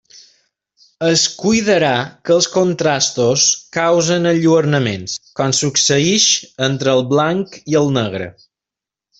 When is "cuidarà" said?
1.41-1.91